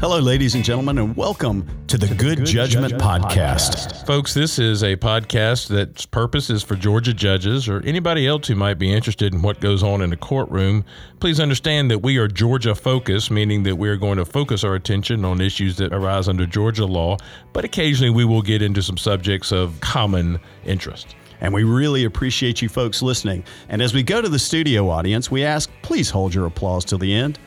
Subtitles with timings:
[0.00, 3.92] Hello, ladies and gentlemen, and welcome to the Good, Good Judgment, Judgment Podcast.
[3.92, 4.06] Podcast.
[4.06, 8.54] Folks, this is a podcast that's purpose is for Georgia judges or anybody else who
[8.54, 10.86] might be interested in what goes on in the courtroom.
[11.20, 14.74] Please understand that we are Georgia focused, meaning that we are going to focus our
[14.74, 17.18] attention on issues that arise under Georgia law,
[17.52, 21.14] but occasionally we will get into some subjects of common interest.
[21.42, 23.44] And we really appreciate you folks listening.
[23.68, 26.96] And as we go to the studio audience, we ask please hold your applause till
[26.96, 27.38] the end.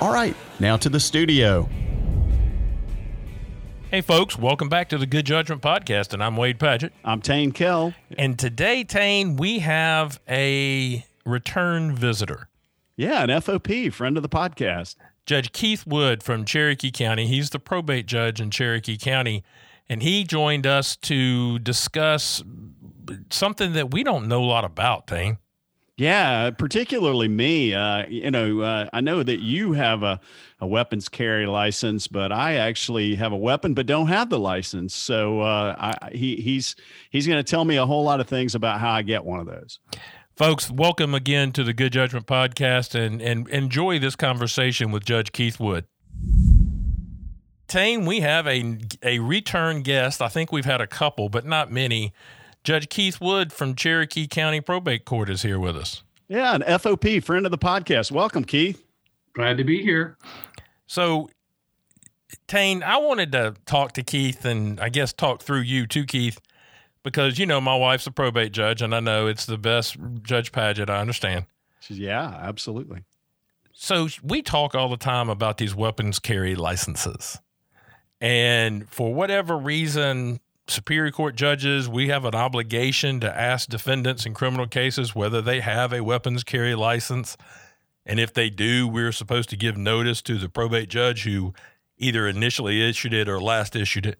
[0.00, 1.68] All right, now to the studio.
[3.90, 6.90] Hey, folks, welcome back to the Good Judgment Podcast, and I'm Wade Padgett.
[7.04, 7.94] I'm Tain Kell.
[8.18, 12.48] And today, Tain, we have a return visitor.
[12.96, 14.96] Yeah, an FOP, friend of the podcast.
[15.24, 17.26] Judge Keith Wood from Cherokee County.
[17.26, 19.44] He's the probate judge in Cherokee County,
[19.88, 22.42] and he joined us to discuss
[23.30, 25.38] something that we don't know a lot about, Tain.
[25.98, 27.74] Yeah, particularly me.
[27.74, 30.20] Uh, you know, uh, I know that you have a,
[30.60, 34.94] a weapons carry license, but I actually have a weapon, but don't have the license.
[34.94, 36.76] So uh, I, he, he's
[37.10, 39.40] he's going to tell me a whole lot of things about how I get one
[39.40, 39.80] of those.
[40.36, 45.32] Folks, welcome again to the Good Judgment Podcast, and and enjoy this conversation with Judge
[45.32, 45.84] Keith Wood.
[47.66, 50.22] Tain, we have a a return guest.
[50.22, 52.12] I think we've had a couple, but not many.
[52.68, 56.02] Judge Keith Wood from Cherokee County Probate Court is here with us.
[56.28, 58.12] Yeah, an FOP, friend of the podcast.
[58.12, 58.84] Welcome, Keith.
[59.32, 60.18] Glad to be here.
[60.86, 61.30] So,
[62.46, 66.42] Tain, I wanted to talk to Keith and I guess talk through you to Keith
[67.02, 70.52] because, you know, my wife's a probate judge and I know it's the best Judge
[70.52, 70.90] Padgett.
[70.90, 71.46] I understand.
[71.88, 73.04] Yeah, absolutely.
[73.72, 77.38] So, we talk all the time about these weapons carry licenses.
[78.20, 84.34] And for whatever reason, Superior Court judges, we have an obligation to ask defendants in
[84.34, 87.36] criminal cases whether they have a weapons carry license.
[88.04, 91.54] And if they do, we're supposed to give notice to the probate judge who
[91.96, 94.18] either initially issued it or last issued it.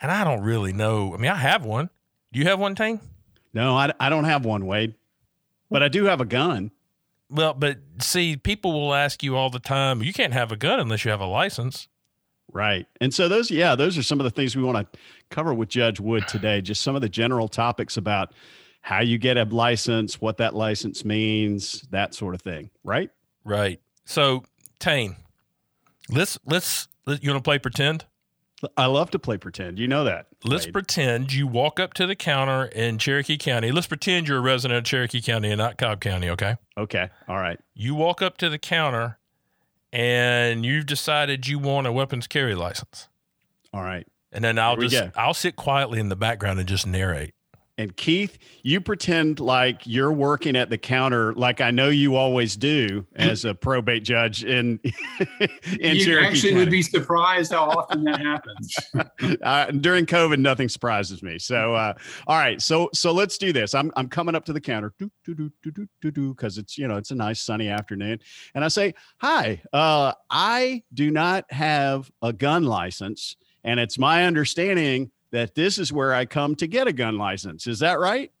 [0.00, 1.14] And I don't really know.
[1.14, 1.90] I mean, I have one.
[2.32, 3.00] Do you have one, Tain?
[3.52, 4.94] No, I, I don't have one, Wade,
[5.70, 6.70] but I do have a gun.
[7.30, 10.78] Well, but see, people will ask you all the time, you can't have a gun
[10.80, 11.88] unless you have a license.
[12.52, 12.86] Right.
[13.00, 14.98] And so those, yeah, those are some of the things we want to
[15.30, 16.60] cover with Judge Wood today.
[16.60, 18.32] Just some of the general topics about
[18.80, 22.70] how you get a license, what that license means, that sort of thing.
[22.84, 23.10] Right.
[23.44, 23.80] Right.
[24.04, 24.44] So,
[24.78, 25.16] Tain,
[26.10, 28.04] let's let's let, you want to play pretend.
[28.76, 29.78] I love to play pretend.
[29.78, 30.26] You know that.
[30.44, 30.72] Let's Wade.
[30.72, 33.70] pretend you walk up to the counter in Cherokee County.
[33.70, 36.28] Let's pretend you're a resident of Cherokee County and not Cobb County.
[36.30, 36.56] Okay.
[36.76, 37.08] Okay.
[37.28, 37.60] All right.
[37.74, 39.18] You walk up to the counter
[39.92, 43.08] and you've decided you want a weapons carry license.
[43.72, 44.06] All right.
[44.32, 47.34] And then I'll just I'll sit quietly in the background and just narrate.
[47.78, 52.56] And Keith, you pretend like you're working at the counter, like I know you always
[52.56, 54.80] do as a probate judge in.
[55.78, 56.54] in you Cherokee actually County.
[56.64, 59.38] would be surprised how often that happens.
[59.42, 61.38] uh, during COVID, nothing surprises me.
[61.38, 61.94] So, uh,
[62.26, 63.76] all right, so so let's do this.
[63.76, 66.58] I'm I'm coming up to the counter, do do do do do do do, because
[66.58, 68.18] it's you know it's a nice sunny afternoon,
[68.56, 74.24] and I say, "Hi, uh, I do not have a gun license, and it's my
[74.24, 77.66] understanding." that this is where I come to get a gun license.
[77.66, 78.32] Is that right?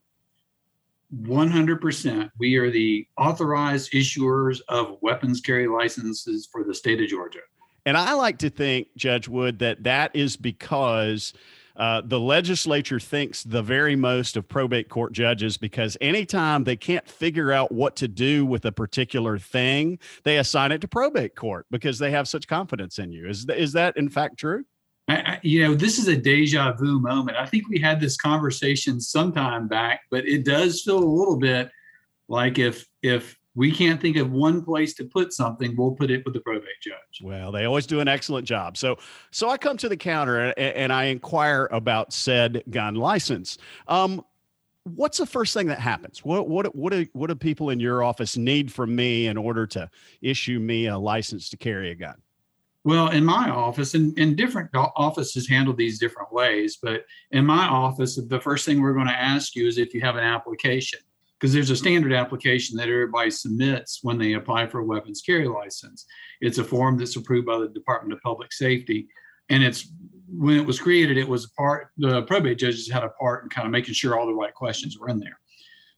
[1.14, 2.30] 100%.
[2.38, 7.40] We are the authorized issuers of weapons carry licenses for the state of Georgia.
[7.86, 11.32] And I like to think, Judge Wood, that that is because
[11.76, 17.08] uh, the legislature thinks the very most of probate court judges because anytime they can't
[17.08, 21.66] figure out what to do with a particular thing, they assign it to probate court
[21.70, 23.28] because they have such confidence in you.
[23.28, 24.64] Is, is that in fact true?
[25.08, 27.36] I, you know, this is a deja vu moment.
[27.36, 31.70] I think we had this conversation sometime back, but it does feel a little bit
[32.28, 36.24] like if if we can't think of one place to put something, we'll put it
[36.24, 37.20] with the probate judge.
[37.20, 38.76] Well, they always do an excellent job.
[38.76, 38.98] So,
[39.32, 43.58] so I come to the counter and, and I inquire about said gun license.
[43.88, 44.24] Um,
[44.84, 46.24] what's the first thing that happens?
[46.24, 49.66] What what what do, what do people in your office need from me in order
[49.68, 49.90] to
[50.22, 52.14] issue me a license to carry a gun?
[52.84, 57.02] Well, in my office, and, and different offices handle these different ways, but
[57.32, 60.16] in my office, the first thing we're going to ask you is if you have
[60.16, 61.00] an application,
[61.38, 65.46] because there's a standard application that everybody submits when they apply for a weapons carry
[65.46, 66.06] license.
[66.40, 69.08] It's a form that's approved by the Department of Public Safety,
[69.48, 69.92] and it's
[70.30, 71.88] when it was created, it was part.
[71.96, 74.98] The probate judges had a part in kind of making sure all the right questions
[74.98, 75.38] were in there.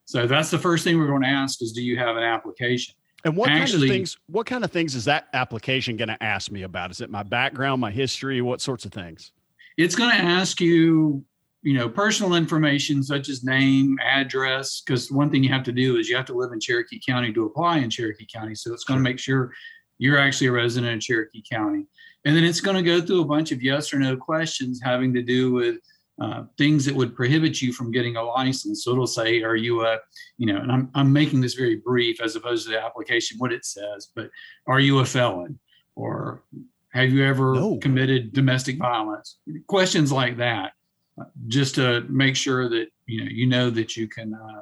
[0.05, 2.95] So that's the first thing we're going to ask is, do you have an application?
[3.23, 4.17] And what Actually, kind of things?
[4.27, 6.91] What kind of things is that application going to ask me about?
[6.91, 9.31] Is it my background, my history, what sorts of things?
[9.77, 11.23] It's going to ask you,
[11.61, 14.81] you know, personal information such as name, address.
[14.81, 17.31] Because one thing you have to do is you have to live in Cherokee County
[17.33, 18.55] to apply in Cherokee County.
[18.55, 19.51] So it's going to make sure
[19.97, 21.85] you're actually a resident of Cherokee County.
[22.25, 25.13] And then it's going to go through a bunch of yes or no questions having
[25.13, 25.77] to do with
[26.21, 28.83] uh, things that would prohibit you from getting a license.
[28.83, 29.97] So it'll say, are you a,
[30.37, 33.51] you know, and I'm, I'm making this very brief as opposed to the application, what
[33.51, 34.29] it says, but
[34.67, 35.57] are you a felon?
[35.95, 36.43] Or
[36.89, 37.77] have you ever no.
[37.77, 39.37] committed domestic violence?
[39.65, 40.73] Questions like that,
[41.19, 44.61] uh, just to make sure that, you know, you know that you can uh,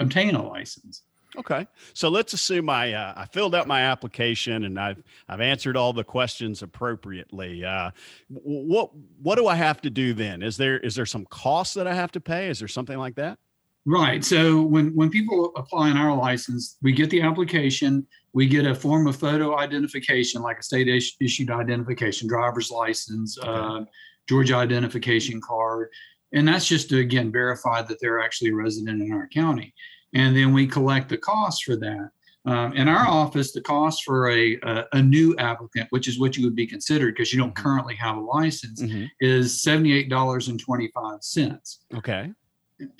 [0.00, 1.04] obtain a license.
[1.36, 5.76] Okay, so let's assume I uh, I filled out my application and I've I've answered
[5.76, 7.64] all the questions appropriately.
[7.64, 7.90] Uh,
[8.28, 8.90] what
[9.20, 10.42] what do I have to do then?
[10.42, 12.48] Is there is there some cost that I have to pay?
[12.48, 13.38] Is there something like that?
[13.84, 14.24] Right.
[14.24, 18.74] So when when people apply on our license, we get the application, we get a
[18.74, 23.50] form of photo identification, like a state issued identification, driver's license, okay.
[23.50, 23.84] uh,
[24.30, 25.90] Georgia identification card,
[26.32, 29.74] and that's just to again verify that they're actually a resident in our county
[30.14, 32.10] and then we collect the cost for that.
[32.44, 36.36] Um, in our office, the cost for a, a, a, new applicant, which is what
[36.36, 37.62] you would be considered because you don't mm-hmm.
[37.62, 39.04] currently have a license, mm-hmm.
[39.20, 41.80] is seventy-eight dollars and twenty-five cents.
[41.94, 42.32] Okay.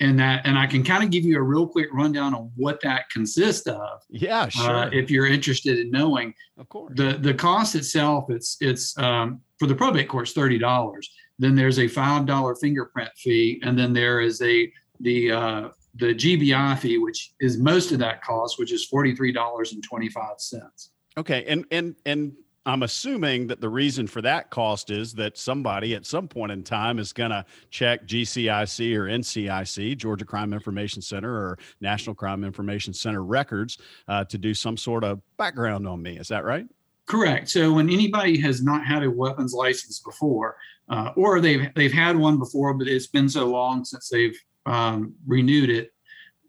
[0.01, 2.81] And that, and I can kind of give you a real quick rundown on what
[2.81, 4.01] that consists of.
[4.09, 4.75] Yeah, uh, sure.
[4.75, 6.93] Uh, if you're interested in knowing, of course.
[6.95, 11.09] The the cost itself, it's it's um, for the probate court, thirty dollars.
[11.39, 16.13] Then there's a five dollar fingerprint fee, and then there is a the uh, the
[16.13, 20.09] GBI fee, which is most of that cost, which is forty three dollars and twenty
[20.09, 20.91] five cents.
[21.17, 22.33] Okay, and and and
[22.65, 26.63] I'm assuming that the reason for that cost is that somebody at some point in
[26.63, 32.43] time is going to check GCIC or NCIC, Georgia Crime Information Center or National Crime
[32.43, 33.77] Information Center records
[34.07, 36.17] uh, to do some sort of background on me.
[36.17, 36.67] Is that right?
[37.07, 37.49] Correct.
[37.49, 40.55] So when anybody has not had a weapons license before,
[40.89, 45.13] uh, or they've they've had one before, but it's been so long since they've um,
[45.25, 45.91] renewed it,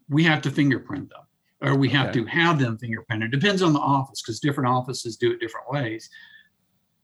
[0.09, 1.21] we have to fingerprint them
[1.61, 2.19] or we have okay.
[2.19, 3.25] to have them fingerprinted.
[3.25, 6.09] It depends on the office because different offices do it different ways.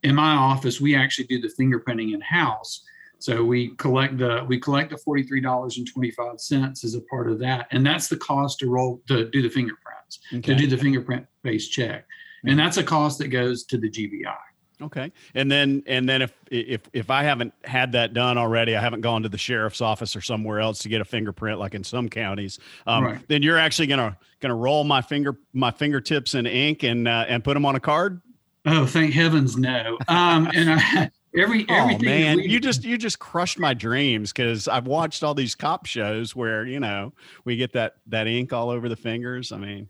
[0.03, 2.83] In my office, we actually do the fingerprinting in house.
[3.19, 6.93] So we collect the we collect the forty three dollars and twenty five cents as
[6.93, 10.41] a part of that, and that's the cost to roll to do the fingerprints okay.
[10.41, 12.05] to do the fingerprint based check,
[12.43, 12.57] and mm-hmm.
[12.59, 14.35] that's a cost that goes to the GBI.
[14.81, 15.11] Okay.
[15.33, 19.01] And then and then if if if I haven't had that done already, I haven't
[19.01, 22.09] gone to the sheriff's office or somewhere else to get a fingerprint like in some
[22.09, 22.59] counties.
[22.85, 23.19] Um, right.
[23.27, 27.07] then you're actually going to going to roll my finger my fingertips in ink and
[27.07, 28.21] uh, and put them on a card?
[28.67, 29.97] Oh, thank heavens no.
[30.07, 33.73] Um and I every oh, everything oh, man, we, you just you just crushed my
[33.73, 37.13] dreams cuz I've watched all these cop shows where, you know,
[37.45, 39.51] we get that that ink all over the fingers.
[39.51, 39.87] I mean,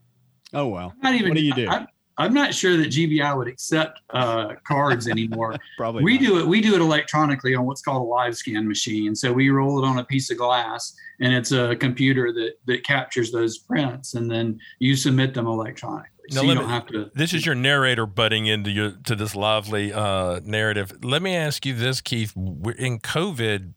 [0.54, 0.94] oh well.
[1.04, 1.68] not Even, what do you do?
[1.68, 1.88] I,
[2.18, 5.56] I'm not sure that GBI would accept uh, cards anymore.
[5.78, 6.22] Probably we not.
[6.22, 6.48] do it.
[6.48, 9.16] We do it electronically on what's called a live scan machine.
[9.16, 12.84] So we roll it on a piece of glass, and it's a computer that that
[12.84, 16.12] captures those prints, and then you submit them electronically.
[16.32, 17.10] Now, so you don't have to.
[17.14, 21.04] This is your narrator butting into your to this lively uh, narrative.
[21.04, 22.36] Let me ask you this, Keith.
[22.36, 23.74] In COVID,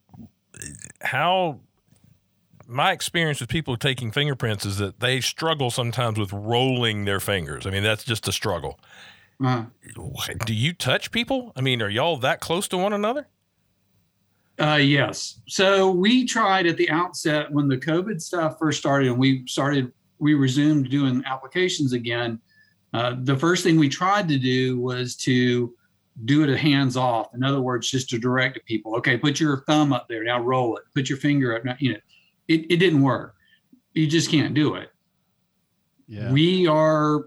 [1.03, 1.61] how
[2.71, 7.67] my experience with people taking fingerprints is that they struggle sometimes with rolling their fingers.
[7.67, 8.79] I mean, that's just a struggle.
[9.45, 9.65] Uh,
[10.47, 11.53] Do you touch people?
[11.57, 13.27] I mean, are y'all that close to one another?
[14.61, 15.41] Uh, yes.
[15.49, 19.91] So we tried at the outset when the COVID stuff first started, and we started,
[20.19, 22.39] we resumed doing applications again.
[22.93, 25.75] Uh, the first thing we tried to do was to
[26.27, 27.35] do it a hands off.
[27.35, 28.95] In other words, just to direct to people.
[28.97, 30.23] Okay, put your thumb up there.
[30.23, 30.83] Now roll it.
[30.95, 31.65] Put your finger up.
[31.65, 31.99] Now, you know,
[32.50, 33.37] it, it didn't work.
[33.95, 34.90] You just can't do it.
[36.09, 36.33] Yeah.
[36.33, 37.26] We are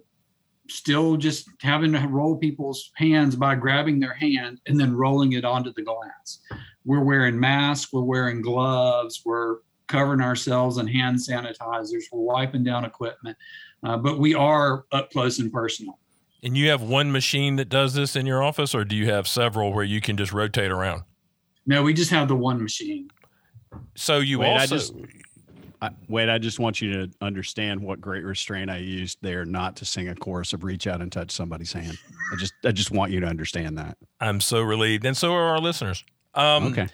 [0.70, 5.46] still just having to roll people's hands by grabbing their hand and then rolling it
[5.46, 6.39] onto the glass.
[6.84, 12.84] We're wearing masks, we're wearing gloves, we're covering ourselves in hand sanitizers, we're wiping down
[12.84, 13.38] equipment,
[13.84, 16.00] uh, but we are up close and personal.
[16.42, 19.27] And you have one machine that does this in your office, or do you have
[19.30, 21.03] several where you can just rotate around?
[21.65, 23.10] No, we just have the one machine.
[23.96, 24.63] So you wait, also.
[24.63, 24.94] I just,
[25.82, 29.75] I, wait, I just want you to understand what great restraint I used there, not
[29.77, 31.98] to sing a chorus of "Reach Out and Touch Somebody's Hand."
[32.32, 33.98] I just, I just want you to understand that.
[34.20, 36.03] I'm so relieved, and so are our listeners.
[36.34, 36.88] Um, okay.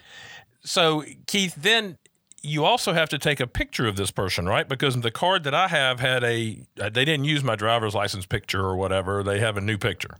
[0.62, 1.98] So Keith, then
[2.42, 4.68] you also have to take a picture of this person, right?
[4.68, 8.60] Because the card that I have had a, they didn't use my driver's license picture
[8.60, 9.22] or whatever.
[9.22, 10.16] They have a new picture.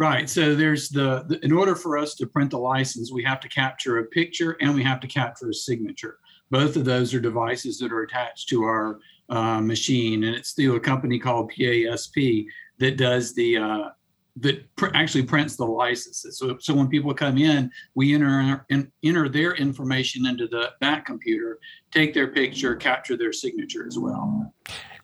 [0.00, 0.30] Right.
[0.30, 3.50] So there's the, the, in order for us to print the license, we have to
[3.50, 6.20] capture a picture and we have to capture a signature.
[6.50, 10.76] Both of those are devices that are attached to our uh, machine, and it's through
[10.76, 12.16] a company called PASP
[12.78, 13.88] that does the uh,
[14.36, 16.38] that pr- actually prints the licenses.
[16.38, 21.04] So, so when people come in, we enter in, enter their information into the that
[21.04, 21.58] computer,
[21.90, 24.54] take their picture, capture their signature as well.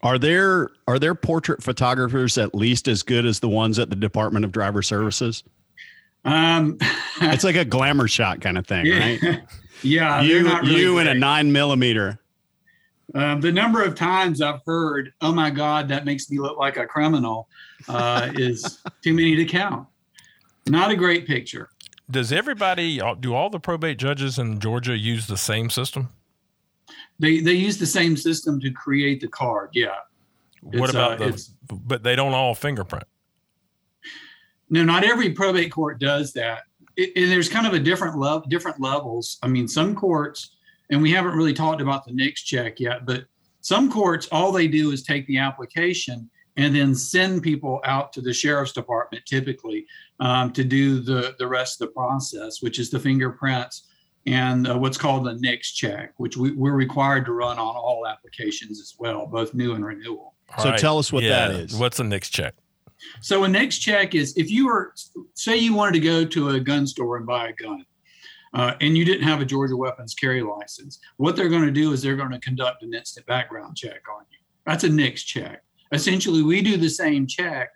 [0.03, 3.97] Are there are there portrait photographers at least as good as the ones at the
[3.97, 5.43] Department of Driver Services?
[6.25, 6.79] Um,
[7.21, 9.23] It's like a glamour shot kind of thing, right?
[9.23, 9.41] yeah,
[9.83, 12.21] yeah, you not really you in a nine millimeter.
[13.15, 16.77] Um, the number of times I've heard, "Oh my God, that makes me look like
[16.77, 17.49] a criminal,"
[17.89, 19.87] uh, is too many to count.
[20.67, 21.71] Not a great picture.
[22.11, 26.11] Does everybody do all the probate judges in Georgia use the same system?
[27.19, 29.71] They they use the same system to create the card.
[29.73, 29.89] Yeah.
[30.61, 31.51] what It's, about uh, the?
[31.69, 33.07] But they don't all fingerprint.
[34.69, 36.65] No, not every probate court does that.
[36.97, 39.39] It, and there's kind of a different level, different levels.
[39.43, 40.56] I mean, some courts,
[40.91, 43.25] and we haven't really talked about the NICS check yet, but
[43.61, 48.21] some courts, all they do is take the application and then send people out to
[48.21, 49.87] the sheriff's department, typically,
[50.21, 53.89] um, to do the the rest of the process, which is the fingerprints
[54.27, 58.07] and uh, what's called the NICS check, which we, we're required to run on all
[58.07, 60.35] applications as well, both new and renewal.
[60.57, 61.77] All So tell us what that is.
[61.77, 62.55] What's the NICS check?
[63.21, 64.93] So a NICS check is if you were,
[65.35, 67.85] say, you wanted to go to a gun store and buy a gun,
[68.55, 70.99] uh, and you didn't have a Georgia weapons carry license.
[71.17, 74.25] What they're going to do is they're going to conduct an instant background check on
[74.31, 74.39] you.
[74.65, 75.63] That's a NICS check.
[75.93, 77.71] Essentially, we do the same check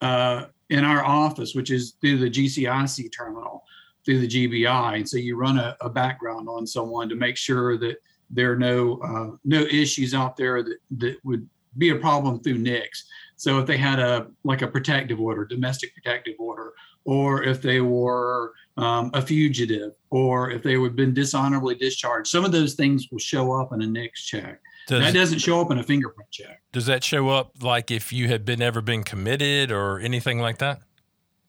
[0.00, 3.64] uh, in our office, which is through the GCIC terminal,
[4.04, 4.96] through the GBI.
[4.96, 7.96] And so you run a, a background on someone to make sure that
[8.30, 12.58] there are no uh, no issues out there that that would be a problem through
[12.58, 13.04] NICS.
[13.36, 16.72] So if they had a like a protective order, domestic protective order,
[17.04, 22.28] or if they were um, a fugitive, or if they would have been dishonorably discharged,
[22.28, 24.60] some of those things will show up in a NICS check.
[24.86, 26.62] Does, that doesn't show up in a fingerprint check.
[26.72, 30.58] does that show up like if you had been ever been committed or anything like
[30.58, 30.80] that?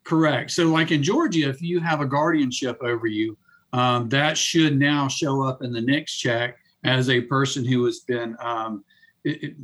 [0.04, 0.52] Correct.
[0.52, 3.38] So, like in Georgia, if you have a guardianship over you,
[3.74, 8.02] um, that should now show up in the NICS check as a person who has
[8.02, 8.36] been.
[8.40, 8.84] Um,
[9.24, 9.56] it, it,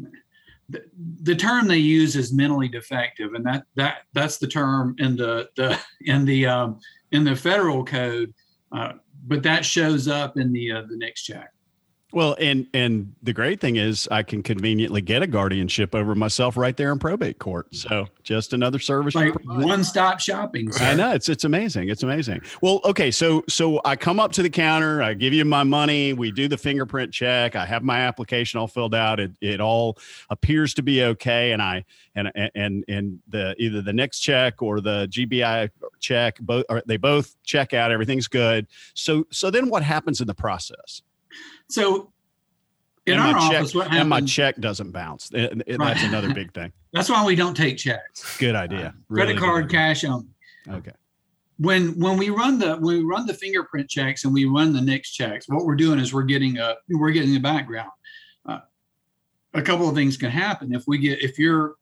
[0.69, 5.49] the, term they use is mentally defective, and that that that's the term in the
[5.55, 6.79] the in the um,
[7.11, 8.33] in the federal code,
[8.71, 8.93] uh,
[9.25, 11.51] but that shows up in the uh, the NICS check.
[12.13, 16.55] Well, and and the great thing is I can conveniently get a guardianship over myself
[16.55, 17.75] right there in probate court.
[17.75, 19.13] So just another service.
[19.13, 20.71] Like one stop shopping.
[20.79, 21.89] I know it's it's amazing.
[21.89, 22.41] It's amazing.
[22.61, 26.13] Well, okay, so so I come up to the counter, I give you my money,
[26.13, 29.19] we do the fingerprint check, I have my application all filled out.
[29.19, 29.97] It it all
[30.29, 31.83] appears to be okay, and I
[32.15, 37.35] and and and the either the NICS check or the GBI check both they both
[37.43, 37.91] check out.
[37.91, 38.65] Everything's good.
[38.93, 41.01] So so then what happens in the process?
[41.69, 42.11] So,
[43.05, 45.31] in and our check office, what and my check doesn't bounce.
[45.33, 46.71] Uh, uh, That's another big thing.
[46.93, 48.37] That's why we don't take checks.
[48.37, 48.77] Good idea.
[48.77, 49.77] Credit Really good card, idea.
[49.77, 50.27] cash only.
[50.69, 50.91] Okay.
[51.57, 54.81] when when we run the when we run the fingerprint checks and we run the
[54.81, 57.91] NICS checks, what we're doing is we're getting a we're getting the background.
[58.45, 58.59] Uh,
[59.53, 61.75] a couple of things can happen if we get if you're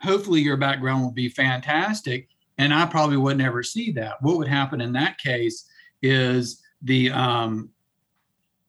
[0.00, 4.14] hopefully your background will be fantastic, and I probably would never see that.
[4.22, 5.66] What would happen in that case
[6.00, 7.68] is the um,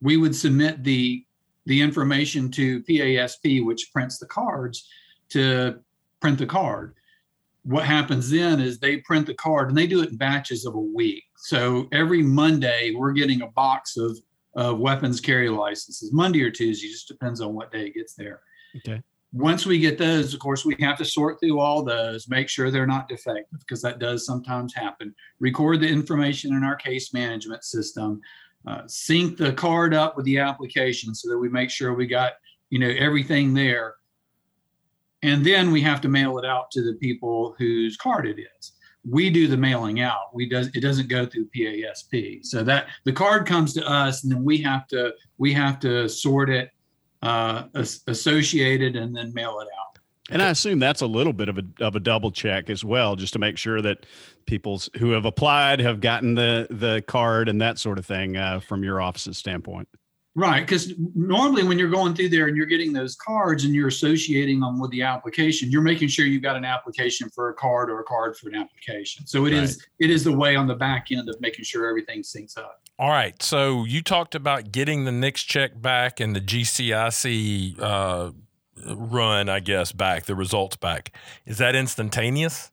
[0.01, 1.25] we would submit the
[1.67, 4.89] the information to PASP, which prints the cards,
[5.29, 5.79] to
[6.19, 6.95] print the card
[7.63, 10.75] what happens then is they print the card and they do it in batches of
[10.75, 11.23] a week.
[11.37, 14.17] So every Monday, we're getting a box of,
[14.55, 18.41] of weapons carry licenses, Monday or Tuesday, just depends on what day it gets there.
[18.77, 19.01] Okay.
[19.33, 22.69] Once we get those, of course, we have to sort through all those, make sure
[22.69, 25.13] they're not defective because that does sometimes happen.
[25.39, 28.19] Record the information in our case management system,
[28.67, 32.33] uh, sync the card up with the application so that we make sure we got
[32.69, 33.95] you know everything there.
[35.23, 38.71] And then we have to mail it out to the people whose card it is.
[39.07, 40.33] We do the mailing out.
[40.33, 44.31] We does it doesn't go through PASP so that the card comes to us and
[44.31, 46.71] then we have to we have to sort it
[47.21, 49.90] uh as- associate it and then mail it out
[50.31, 53.15] And I assume that's a little bit of a of a double check as well,
[53.15, 54.05] just to make sure that
[54.45, 58.59] people who have applied have gotten the the card and that sort of thing uh,
[58.59, 59.87] from your office's standpoint.
[60.35, 63.89] right because normally when you're going through there and you're getting those cards and you're
[63.89, 67.89] associating them with the application you're making sure you've got an application for a card
[67.91, 70.75] or a card for an application so it is it is the way on the
[70.75, 73.41] back end of making sure everything syncs up All right.
[73.41, 78.31] So you talked about getting the NICS check back and the GCIC uh,
[78.85, 81.13] run, I guess, back, the results back.
[81.45, 82.71] Is that instantaneous?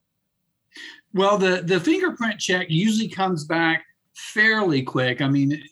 [1.14, 3.84] Well, the the fingerprint check usually comes back
[4.14, 5.20] fairly quick.
[5.20, 5.62] I mean,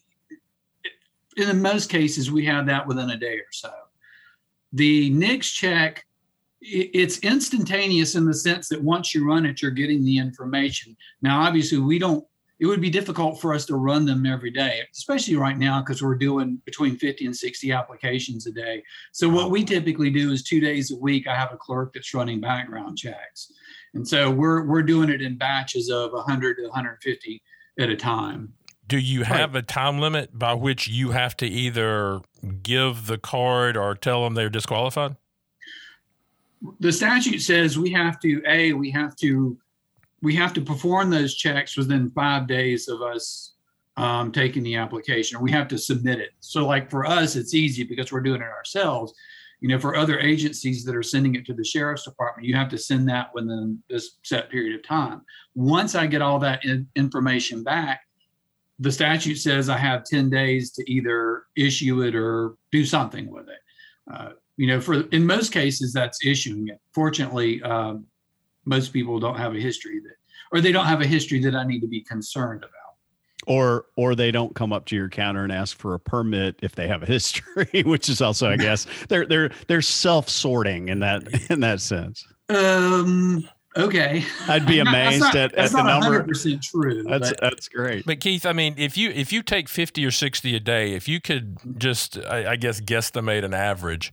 [1.37, 3.71] in most cases, we have that within a day or so.
[4.73, 6.07] The NICS check,
[6.61, 10.97] it's instantaneous in the sense that once you run it, you're getting the information.
[11.23, 12.27] Now, obviously, we don't
[12.59, 16.03] it would be difficult for us to run them every day, especially right now because
[16.03, 18.83] we're doing between 50 and 60 applications a day.
[19.13, 21.27] So what we typically do is two days a week.
[21.27, 23.53] I have a clerk that's running background checks,
[23.95, 27.43] and so we're we're doing it in batches of 100 to 150
[27.79, 28.55] at a time.
[28.89, 29.63] Do you have right.
[29.63, 32.21] a time limit by which you have to either
[32.63, 35.17] give the card or tell them they're disqualified?
[36.81, 39.59] The statute says we have to a we have to
[40.23, 43.55] we have to perform those checks within five days of us
[43.97, 45.41] um, taking the application.
[45.41, 46.31] We have to submit it.
[46.41, 49.15] So, like for us, it's easy because we're doing it ourselves.
[49.61, 52.69] You know, for other agencies that are sending it to the sheriff's department, you have
[52.69, 55.23] to send that within this set period of time.
[55.55, 58.03] Once I get all that in- information back,
[58.79, 63.49] the statute says I have 10 days to either issue it or do something with
[63.49, 63.61] it.
[64.13, 66.81] Uh, you know, for in most cases, that's issuing it.
[66.93, 68.05] Fortunately, um,
[68.67, 70.17] most people don't have a history that,
[70.53, 72.73] or they don't have a history that I need to be concerned about.
[73.47, 76.75] Or, or they don't come up to your counter and ask for a permit if
[76.75, 81.01] they have a history, which is also, I guess, they're they're they're self sorting in
[81.01, 82.27] that in that sense.
[82.49, 84.25] Um, okay.
[84.49, 86.25] I'd be amazed not, at, at the number.
[86.25, 87.05] percent true.
[87.05, 87.41] That's but.
[87.41, 88.05] that's great.
[88.05, 91.07] But Keith, I mean, if you if you take fifty or sixty a day, if
[91.07, 94.13] you could just, I, I guess, guesstimate an average,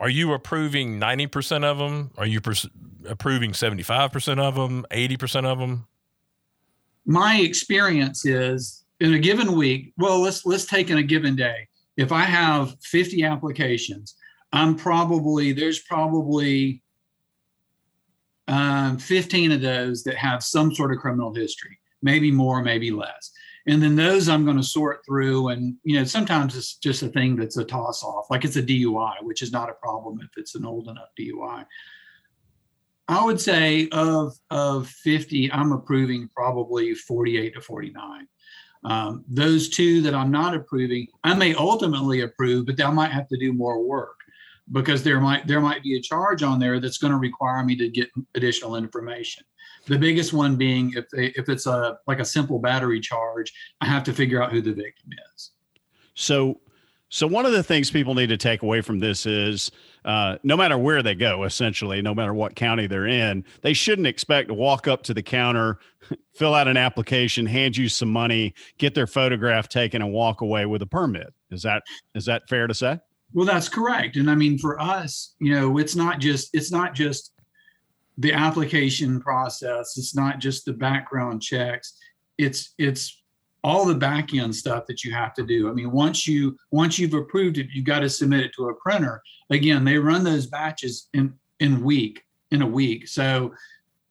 [0.00, 2.10] are you approving 90% of them?
[2.16, 2.68] Are you pers-
[3.06, 5.86] approving 75% of them, 80% of them?
[7.04, 11.68] My experience is in a given week, well, let's let's take in a given day.
[11.96, 14.16] If I have 50 applications,
[14.52, 16.82] I'm probably there's probably
[18.48, 23.32] um, 15 of those that have some sort of criminal history, maybe more, maybe less
[23.66, 27.08] and then those i'm going to sort through and you know sometimes it's just a
[27.08, 30.30] thing that's a toss off like it's a dui which is not a problem if
[30.36, 31.64] it's an old enough dui
[33.08, 33.24] i.
[33.24, 38.26] Would say of of 50 i'm approving probably 48 to 49
[38.82, 43.28] um, those two that i'm not approving i may ultimately approve but i might have
[43.28, 44.16] to do more work
[44.72, 47.76] because there might there might be a charge on there that's going to require me
[47.76, 49.44] to get additional information
[49.86, 53.86] the biggest one being if they, if it's a like a simple battery charge, I
[53.86, 55.50] have to figure out who the victim is.
[56.14, 56.60] So,
[57.08, 59.70] so one of the things people need to take away from this is
[60.04, 64.06] uh, no matter where they go, essentially, no matter what county they're in, they shouldn't
[64.06, 65.78] expect to walk up to the counter,
[66.34, 70.66] fill out an application, hand you some money, get their photograph taken, and walk away
[70.66, 71.32] with a permit.
[71.50, 71.82] Is that
[72.14, 73.00] is that fair to say?
[73.32, 74.16] Well, that's correct.
[74.16, 77.32] And I mean, for us, you know, it's not just it's not just
[78.20, 79.96] the application process.
[79.96, 81.98] It's not just the background checks.
[82.38, 83.22] It's it's
[83.62, 85.68] all the back end stuff that you have to do.
[85.68, 88.74] I mean, once you once you've approved it, you've got to submit it to a
[88.74, 89.22] printer.
[89.50, 93.08] Again, they run those batches in in week in a week.
[93.08, 93.54] So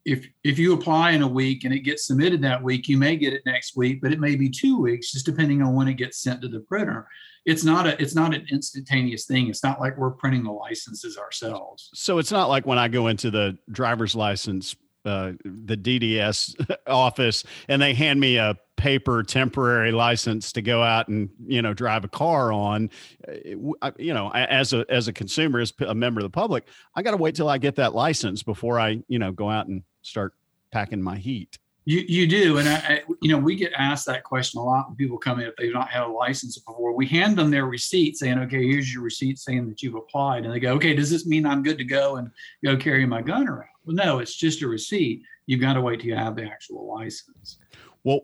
[0.05, 3.15] if if you apply in a week and it gets submitted that week, you may
[3.15, 5.95] get it next week, but it may be two weeks, just depending on when it
[5.95, 7.07] gets sent to the printer
[7.45, 9.47] it's not a it's not an instantaneous thing.
[9.47, 11.89] It's not like we're printing the licenses ourselves.
[11.93, 16.55] So it's not like when I go into the driver's license uh, the DDS
[16.87, 21.73] office and they hand me a paper temporary license to go out and you know
[21.73, 22.89] drive a car on
[23.27, 27.01] uh, you know as a as a consumer as a member of the public i
[27.01, 29.83] got to wait till i get that license before i you know go out and
[30.01, 30.33] start
[30.71, 31.59] packing my heat
[31.89, 34.87] you you do, and I, I, you know we get asked that question a lot
[34.87, 36.93] when people come in if they've not had a license before.
[36.93, 40.53] We hand them their receipt saying, "Okay, here's your receipt saying that you've applied," and
[40.53, 42.29] they go, "Okay, does this mean I'm good to go and
[42.63, 45.23] go carry my gun around?" Well, no, it's just a receipt.
[45.45, 47.57] You've got to wait till you have the actual license.
[48.03, 48.21] Well,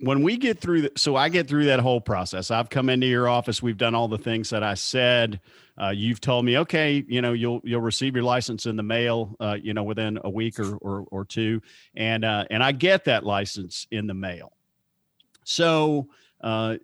[0.00, 2.50] when we get through, the, so I get through that whole process.
[2.50, 3.62] I've come into your office.
[3.62, 5.40] We've done all the things that I said.
[5.80, 9.36] Uh, you've told me, okay, you know, you'll you'll receive your license in the mail,
[9.40, 11.60] uh, you know, within a week or or, or two,
[11.94, 14.52] and uh, and I get that license in the mail.
[15.44, 16.08] So,
[16.46, 16.76] uh,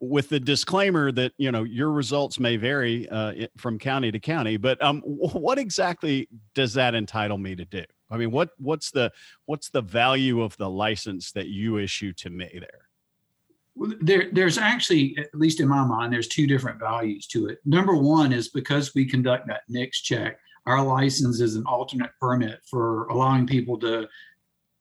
[0.00, 4.56] with the disclaimer that you know your results may vary uh, from county to county,
[4.56, 7.84] but um, what exactly does that entitle me to do?
[8.10, 9.12] I mean, what what's the
[9.44, 12.88] what's the value of the license that you issue to me there?
[13.74, 17.58] Well, there, there's actually, at least in my mind, there's two different values to it.
[17.66, 22.60] Number one is because we conduct that NICS check, our license is an alternate permit
[22.70, 24.08] for allowing people to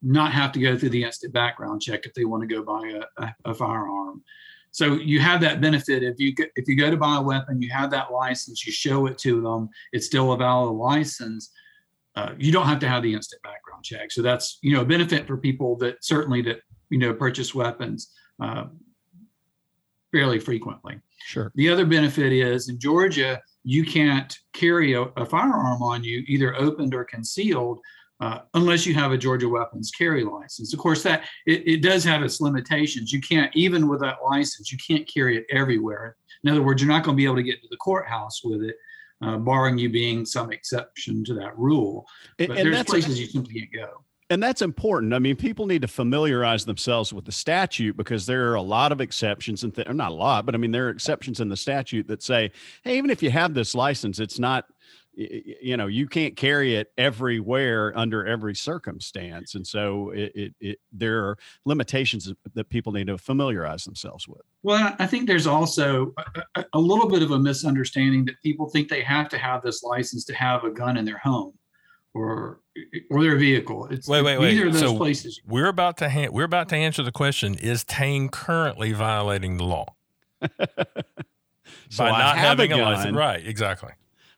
[0.02, 2.88] not have to go through the instant background check if they want to go buy
[2.88, 4.24] a, a, a firearm.
[4.72, 7.70] So you have that benefit if you if you go to buy a weapon, you
[7.72, 11.52] have that license, you show it to them, it's still a valid license.
[12.16, 14.12] Uh, you don't have to have the instant background check.
[14.12, 18.12] So that's you know a benefit for people that certainly that you know purchase weapons
[18.42, 18.66] uh,
[20.12, 21.00] fairly frequently.
[21.26, 21.52] Sure.
[21.56, 26.56] The other benefit is in Georgia, you can't carry a, a firearm on you, either
[26.56, 27.80] opened or concealed,
[28.21, 30.73] uh, unless you have a Georgia weapons carry license.
[30.73, 33.12] Of course, that it, it does have its limitations.
[33.12, 36.15] You can't, even with that license, you can't carry it everywhere.
[36.43, 38.62] In other words, you're not going to be able to get to the courthouse with
[38.62, 38.75] it,
[39.23, 42.05] uh, barring you being some exception to that rule.
[42.38, 44.03] But And, and there's that's places you simply can't go.
[44.29, 45.13] and that's important.
[45.13, 48.91] I mean, people need to familiarize themselves with the statute because there are a lot
[48.91, 51.57] of exceptions and th- not a lot, but I mean there are exceptions in the
[51.57, 52.51] statute that say,
[52.84, 54.65] hey, even if you have this license, it's not
[55.13, 60.80] you know you can't carry it everywhere under every circumstance and so it, it, it
[60.93, 66.13] there are limitations that people need to familiarize themselves with Well, I think there's also
[66.17, 69.62] a, a- a little bit of a misunderstanding that people think they have to have
[69.62, 71.54] this license to have a gun in their home
[72.13, 72.62] or
[73.10, 73.88] or their vehicle.
[73.88, 74.54] It's Wait, wait, wait.
[74.54, 75.41] Neither of those So- places.
[75.45, 79.65] We're about to ha- we're about to answer the question: Is Tain currently violating the
[79.65, 79.88] law
[80.41, 83.15] so by I not have having a a, license?
[83.17, 83.91] Right, exactly.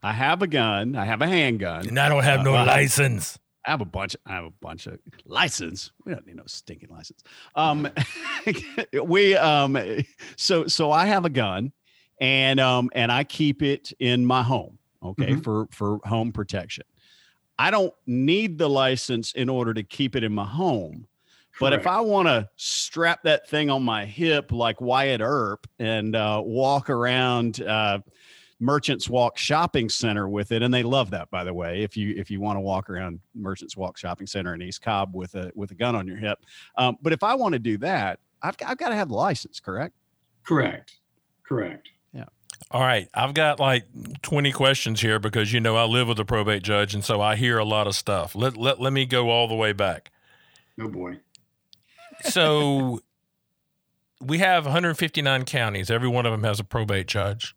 [0.03, 2.65] I have a gun i have a handgun And I don't have Uh, no well,
[2.65, 3.39] license.
[3.65, 4.13] I have a bunch.
[4.25, 5.91] I have a bunch of license.
[6.03, 7.23] We don't need no stinking license.
[7.55, 7.87] Um,
[9.05, 9.77] we um,
[10.35, 11.71] so so I have a gun,
[12.19, 14.77] and um, and I keep it in my home.
[15.01, 15.43] Okay, Mhm.
[15.45, 16.83] for for home protection.
[17.57, 21.07] I don't need the license in order to keep it in my home.
[21.59, 26.15] But if I want to strap that thing on my hip like Wyatt Earp and
[26.15, 27.99] uh, walk around uh,
[28.59, 31.83] Merchants Walk Shopping Center with it, and they love that, by the way.
[31.83, 35.15] If you if you want to walk around Merchants Walk Shopping Center in East Cobb
[35.15, 36.39] with a with a gun on your hip,
[36.77, 39.15] um, but if I want to do that, I've got, I've got to have the
[39.15, 39.95] license, correct?
[40.43, 40.97] Correct.
[41.43, 41.89] Correct.
[42.13, 42.25] Yeah.
[42.71, 43.85] All right, I've got like
[44.21, 47.35] 20 questions here because you know I live with a probate judge and so I
[47.35, 48.35] hear a lot of stuff.
[48.35, 50.11] Let let, let me go all the way back.
[50.79, 51.19] Oh boy.
[52.23, 53.01] So
[54.21, 55.91] we have 159 counties.
[55.91, 57.55] Every one of them has a probate judge.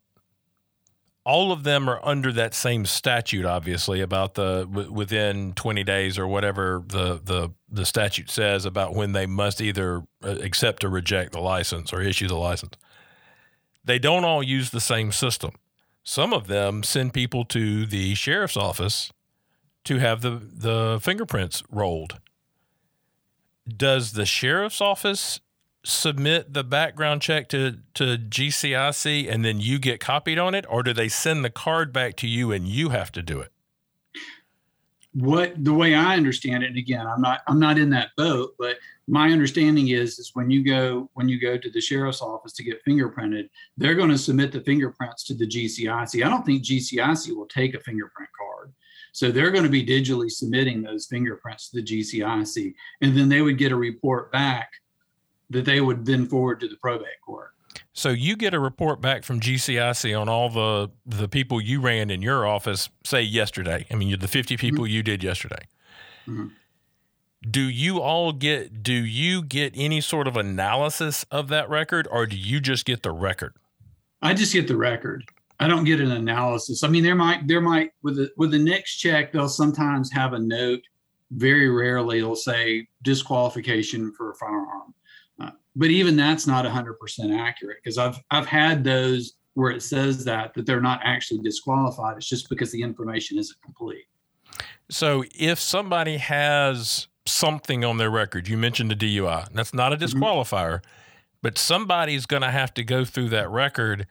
[1.27, 6.19] All of them are under that same statute, obviously, about the w- within 20 days
[6.19, 10.89] or whatever the the the statute says about when they must either uh, accept or
[10.89, 12.75] reject the license or issue the license.
[13.85, 15.53] They don't all use the same system.
[16.05, 19.13] Some of them send people to the sheriff's office
[19.85, 22.21] to have the the fingerprints rolled
[23.67, 25.41] does the sheriff's office
[25.87, 30.83] submit the background check to to GCIC and then you get copied on it or
[30.83, 33.53] do they send the card back to you and you have to do it
[35.15, 38.55] What the way I understand it, and again, I'm not I'm not in that boat,
[38.59, 42.53] but my understanding is is when you go when you go to the sheriff's office
[42.55, 46.23] to get fingerprinted, they're going to submit the fingerprints to the GCIC.
[46.23, 48.75] I don't think GCIC will take a fingerprint card.
[49.13, 53.41] So they're going to be digitally submitting those fingerprints to the GCIC, and then they
[53.41, 54.69] would get a report back
[55.51, 57.53] that they would then forward to the probate court.
[57.93, 62.11] so you get a report back from GCIC on all the the people you ran
[62.11, 65.67] in your office say yesterday I mean the 50 people you did yesterday
[66.27, 66.51] Mhm.
[67.49, 72.27] do you all get do you get any sort of analysis of that record or
[72.27, 73.55] do you just get the record
[74.23, 75.25] I just get the record.
[75.61, 76.83] I don't get an analysis.
[76.83, 80.33] I mean, there might there might with the with the NICS check, they'll sometimes have
[80.33, 80.81] a note.
[81.33, 84.95] Very rarely, they'll say disqualification for a firearm.
[85.41, 90.25] Uh, but even that's not 100% accurate because I've I've had those where it says
[90.25, 92.17] that that they're not actually disqualified.
[92.17, 94.05] It's just because the information isn't complete.
[94.89, 99.97] So if somebody has something on their record, you mentioned the DUI, that's not a
[99.97, 100.83] disqualifier,
[101.43, 104.07] but somebody's going to have to go through that record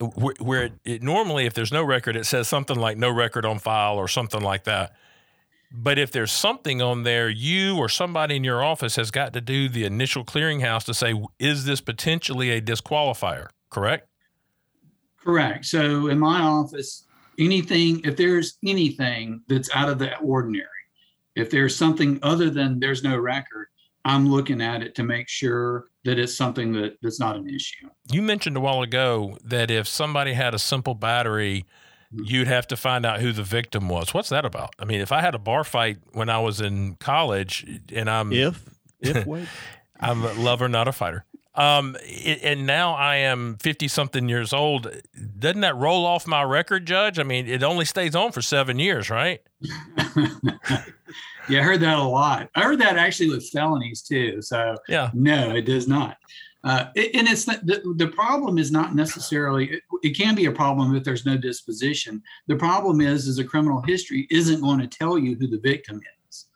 [0.00, 3.44] wh- where it, it normally, if there's no record, it says something like no record
[3.44, 4.94] on file or something like that.
[5.70, 9.40] But if there's something on there, you or somebody in your office has got to
[9.40, 13.48] do the initial clearinghouse to say, is this potentially a disqualifier?
[13.70, 14.08] Correct?
[15.22, 15.66] Correct.
[15.66, 17.04] So in my office,
[17.38, 20.66] anything, if there's anything that's out of the ordinary,
[21.36, 23.66] if there's something other than there's no record,
[24.04, 27.88] I'm looking at it to make sure that it's something that, that's not an issue.
[28.10, 31.66] You mentioned a while ago that if somebody had a simple battery,
[32.12, 34.14] you'd have to find out who the victim was.
[34.14, 34.74] What's that about?
[34.78, 38.32] I mean, if I had a bar fight when I was in college and I'm
[38.32, 38.68] If
[39.00, 39.48] if wait,
[40.00, 41.24] I'm a lover, not a fighter.
[41.54, 44.88] Um, it, and now I am 50 something years old.
[45.40, 47.18] Doesn't that roll off my record, Judge?
[47.18, 49.40] I mean, it only stays on for seven years, right?
[51.48, 52.48] yeah, I heard that a lot.
[52.54, 54.40] I heard that actually with felonies too.
[54.42, 55.10] So Yeah.
[55.14, 56.16] no, it does not.
[56.64, 60.94] Uh, and it's the, the problem is not necessarily it, it can be a problem
[60.96, 62.20] if there's no disposition.
[62.48, 66.00] The problem is is a criminal history isn't going to tell you who the victim
[66.00, 66.46] is.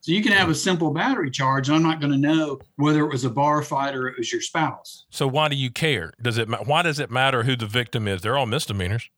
[0.00, 3.04] So you can have a simple battery charge, and I'm not going to know whether
[3.04, 5.06] it was a bar fight or it was your spouse.
[5.10, 6.12] So why do you care?
[6.22, 6.48] Does it?
[6.66, 8.22] Why does it matter who the victim is?
[8.22, 9.10] They're all misdemeanors.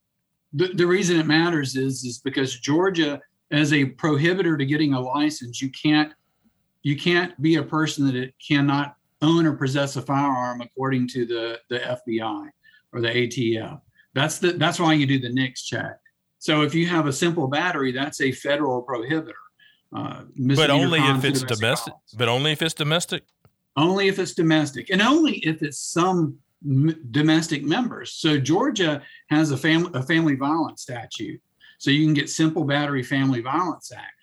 [0.53, 4.99] The, the reason it matters is is because Georgia as a prohibitor to getting a
[4.99, 6.13] license, you can't
[6.81, 11.25] you can't be a person that it cannot own or possess a firearm according to
[11.25, 12.49] the the FBI
[12.93, 13.79] or the ATF.
[14.13, 15.97] That's the that's why you do the NICS check.
[16.39, 19.33] So if you have a simple battery, that's a federal prohibitor.
[19.95, 20.23] Uh,
[20.55, 21.91] but only if it's domestic.
[21.91, 22.15] Violence.
[22.17, 23.23] But only if it's domestic.
[23.77, 28.13] Only if it's domestic, and only if it's some m- domestic members.
[28.13, 31.41] So Georgia has a family a family violence statute,
[31.77, 34.13] so you can get simple battery family violence act.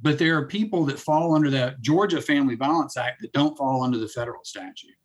[0.00, 3.82] But there are people that fall under the Georgia Family Violence Act that don't fall
[3.82, 4.96] under the federal statute.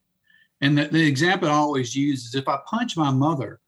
[0.61, 3.59] And the, the example I always use is if I punch my mother,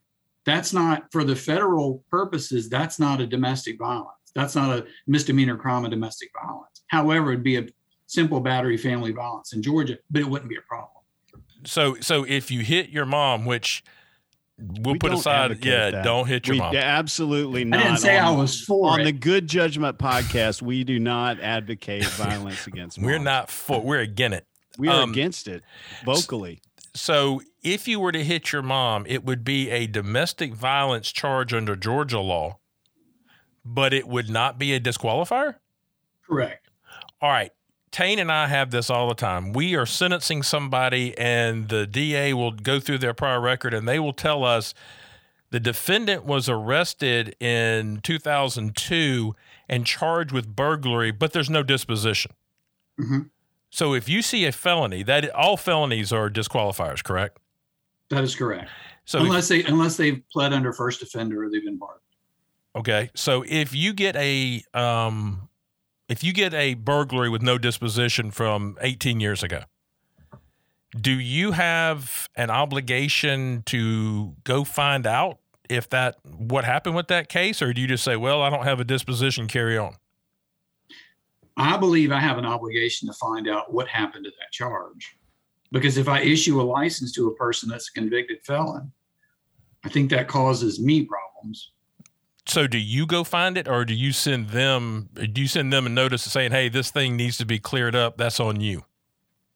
[0.46, 4.18] that's not for the federal purposes, that's not a domestic violence.
[4.34, 6.84] That's not a misdemeanor crime of domestic violence.
[6.88, 7.68] However, it'd be a
[8.08, 11.04] simple battery family violence in Georgia, but it wouldn't be a problem.
[11.64, 13.84] So so if you hit your mom, which
[14.62, 15.64] we'll we put aside.
[15.64, 16.04] Yeah, that.
[16.04, 16.76] don't hit your we, mom.
[16.76, 17.80] Absolutely not.
[17.80, 19.06] I didn't say on, I was for on it.
[19.06, 20.62] the Good Judgment podcast.
[20.62, 22.98] We do not advocate violence against.
[22.98, 23.12] Women.
[23.12, 23.82] We're not for.
[23.82, 24.48] We're against it.
[24.78, 25.64] We are um, against it
[26.06, 26.62] vocally.
[26.94, 31.54] So, if you were to hit your mom, it would be a domestic violence charge
[31.54, 32.60] under Georgia law,
[33.64, 35.56] but it would not be a disqualifier.
[36.28, 36.70] Correct.
[37.22, 37.52] All right.
[37.92, 39.52] Tain and I have this all the time.
[39.52, 44.00] We are sentencing somebody, and the DA will go through their prior record and they
[44.00, 44.74] will tell us
[45.52, 49.36] the defendant was arrested in 2002
[49.68, 52.32] and charged with burglary, but there's no disposition.
[53.00, 53.22] Mm-hmm.
[53.70, 57.40] So if you see a felony, that all felonies are disqualifiers, correct?
[58.10, 58.70] That is correct.
[59.06, 62.00] So unless if, they unless they've pled under first offender or they've been barred.
[62.76, 65.50] Okay, so if you get a um,
[66.12, 69.62] if you get a burglary with no disposition from 18 years ago,
[71.00, 75.38] do you have an obligation to go find out
[75.70, 78.66] if that what happened with that case, or do you just say, "Well, I don't
[78.66, 79.96] have a disposition, carry on"?
[81.56, 85.18] I believe I have an obligation to find out what happened to that charge,
[85.72, 88.92] because if I issue a license to a person that's a convicted felon,
[89.86, 91.72] I think that causes me problems.
[92.52, 95.86] So do you go find it or do you send them do you send them
[95.86, 98.18] a notice saying, "Hey, this thing needs to be cleared up.
[98.18, 98.84] That's on you."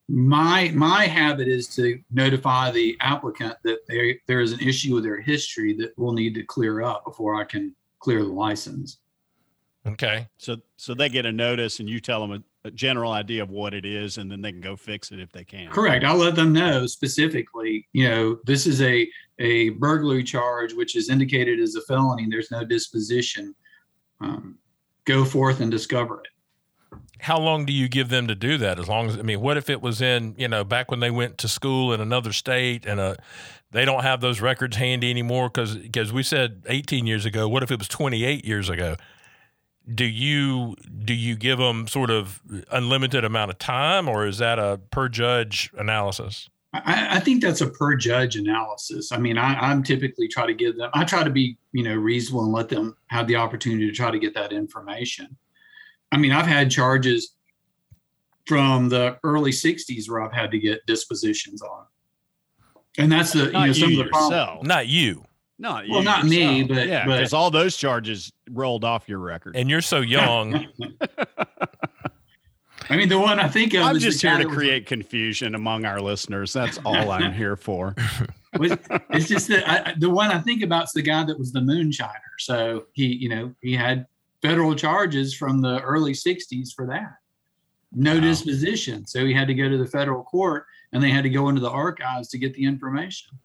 [0.08, 5.04] My my habit is to notify the applicant that there there is an issue with
[5.04, 9.00] their history that we'll need to clear up before I can clear the license.
[9.86, 10.30] Okay.
[10.38, 13.50] So so they get a notice and you tell them a, a, general idea of
[13.50, 15.70] what it is and then they can go fix it if they can.
[15.72, 16.04] Correct.
[16.04, 19.08] I'll let them know specifically, you know, this is a
[19.40, 22.28] a burglary charge which is indicated as a felony.
[22.30, 23.54] There's no disposition.
[24.22, 24.58] Um,
[25.06, 27.00] go forth and discover it.
[27.20, 28.80] How long do you give them to do that?
[28.80, 31.12] As long as I mean, what if it was in, you know, back when they
[31.12, 33.16] went to school in another state and uh
[33.72, 37.48] they don't have those records handy anymore because because we said 18 years ago.
[37.50, 38.96] What if it was 28 years ago?
[39.94, 44.58] Do you do you give them sort of unlimited amount of time or is that
[44.58, 46.50] a per judge analysis?
[46.74, 49.12] I, I think that's a per judge analysis.
[49.12, 51.96] I mean I, i'm typically try to give them i try to be you know
[51.96, 55.38] reasonable and let them have the opportunity to try to get that information.
[56.12, 57.36] I mean i've had charges
[58.48, 61.86] from the early 60s where i've had to get dispositions on.
[62.98, 64.64] And that's the not you know some you of the yourself.
[64.64, 65.26] not you
[65.58, 69.56] no, well, not me, but yeah, because all those charges rolled off your record.
[69.56, 70.68] And you're so young.
[72.90, 73.84] I mean, the one I think of.
[73.84, 76.54] I'm just here to create was, confusion among our listeners.
[76.54, 77.96] That's all I'm here for.
[78.54, 81.62] it's just that I, the one I think about is the guy that was the
[81.62, 82.12] moonshiner.
[82.38, 84.06] So he, you know, he had
[84.42, 87.16] federal charges from the early '60s for that.
[87.94, 88.20] No wow.
[88.20, 91.48] disposition, so he had to go to the federal court, and they had to go
[91.48, 93.40] into the archives to get the information.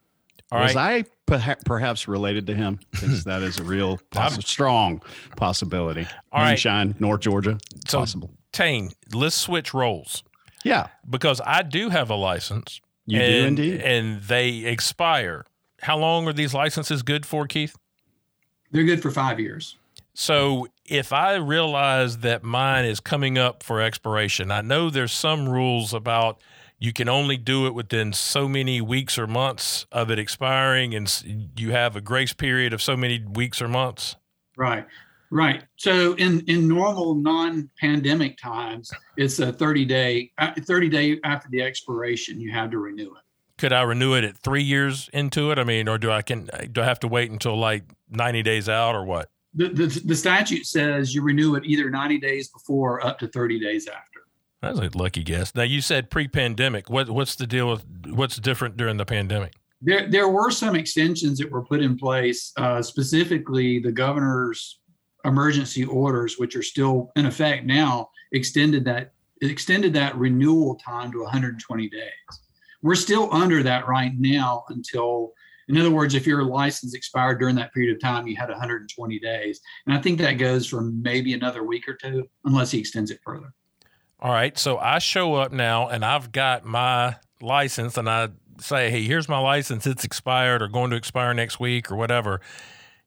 [0.52, 1.06] All was right.
[1.06, 2.80] I perhaps related to him?
[2.90, 5.02] Because that is a real poss- strong
[5.36, 6.06] possibility.
[6.32, 7.00] All Moonshine, right.
[7.00, 8.30] North Georgia, so, possible.
[8.52, 10.24] Tain, let's switch roles.
[10.64, 12.80] Yeah, because I do have a license.
[13.06, 15.46] You and, do indeed, and they expire.
[15.80, 17.76] How long are these licenses good for, Keith?
[18.70, 19.76] They're good for five years.
[20.12, 25.48] So if I realize that mine is coming up for expiration, I know there's some
[25.48, 26.40] rules about
[26.80, 31.52] you can only do it within so many weeks or months of it expiring, and
[31.56, 34.16] you have a grace period of so many weeks or months.
[34.56, 34.86] Right,
[35.30, 35.62] right.
[35.76, 41.62] So in in normal non-pandemic times, it's a thirty day uh, thirty day after the
[41.62, 43.22] expiration, you have to renew it.
[43.58, 45.58] Could I renew it at three years into it?
[45.58, 48.70] I mean, or do I can do I have to wait until like ninety days
[48.70, 49.28] out, or what?
[49.52, 53.26] The, the, the statute says you renew it either 90 days before or up to
[53.26, 54.20] 30 days after.
[54.62, 55.54] That's a lucky guess.
[55.54, 56.90] Now you said pre-pandemic.
[56.90, 59.54] What what's the deal with what's different during the pandemic?
[59.80, 62.52] There there were some extensions that were put in place.
[62.56, 64.80] Uh, specifically, the governor's
[65.24, 71.20] emergency orders, which are still in effect now, extended that extended that renewal time to
[71.22, 72.10] 120 days.
[72.82, 75.32] We're still under that right now until,
[75.68, 79.18] in other words, if your license expired during that period of time, you had 120
[79.18, 79.60] days.
[79.86, 83.20] And I think that goes for maybe another week or two, unless he extends it
[83.24, 83.52] further.
[84.20, 84.58] All right.
[84.58, 88.28] So I show up now and I've got my license and I
[88.60, 89.86] say, hey, here's my license.
[89.86, 92.42] It's expired or going to expire next week or whatever.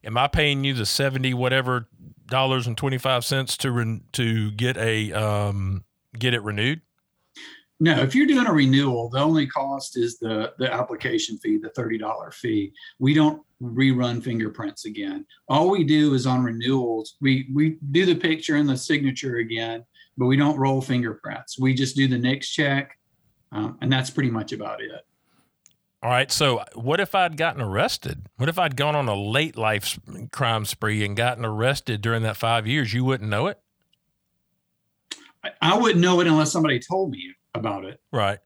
[0.03, 1.87] Am I paying you the 70 whatever
[2.27, 5.83] dollars and 25 cents to re- to get a um,
[6.17, 6.81] get it renewed?
[7.79, 11.69] No, if you're doing a renewal, the only cost is the the application fee, the
[11.71, 12.71] thirty dollar fee.
[12.99, 15.25] We don't rerun fingerprints again.
[15.49, 19.83] All we do is on renewals, we we do the picture and the signature again,
[20.17, 21.59] but we don't roll fingerprints.
[21.59, 22.97] We just do the NICS check,
[23.51, 24.91] um, and that's pretty much about it.
[26.03, 26.29] All right.
[26.31, 28.27] So, what if I'd gotten arrested?
[28.35, 29.97] What if I'd gone on a late life
[30.31, 32.93] crime spree and gotten arrested during that five years?
[32.93, 33.59] You wouldn't know it.
[35.43, 38.01] I, I wouldn't know it unless somebody told me about it.
[38.11, 38.39] Right.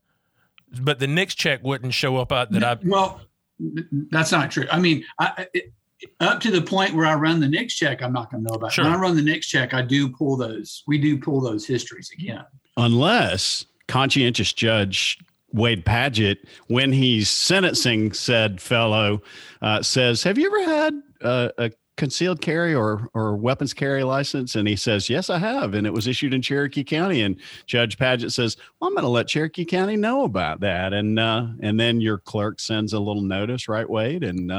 [0.80, 2.77] But the NICS check wouldn't show up out that I.
[2.84, 3.21] Well,
[4.12, 4.65] that's not true.
[4.71, 5.73] I mean, I, it,
[6.20, 8.56] up to the point where I run the NICS check, I'm not going to know
[8.56, 8.74] about.
[8.74, 8.86] Sure.
[8.86, 10.84] When I run the NICS check, I do pull those.
[10.88, 12.46] We do pull those histories again.
[12.78, 15.18] Unless conscientious judge
[15.54, 19.22] Wade Padgett, when he's sentencing said fellow,
[19.62, 24.56] uh, says, "Have you ever had uh, a concealed carry or or weapons carry license?"
[24.56, 27.98] And he says, "Yes, I have, and it was issued in Cherokee County." And Judge
[27.98, 31.80] Padgett says, "Well, I'm going to let Cherokee County know about that." And uh, and
[31.80, 34.24] then your clerk sends a little notice, right, Wade?
[34.24, 34.52] And